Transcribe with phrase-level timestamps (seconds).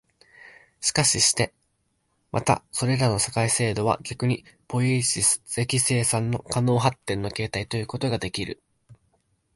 [0.79, 1.53] しかして
[2.31, 8.59] またそれらの社会制度は逆にポイエシス的生産の可能発展の形態ということができる、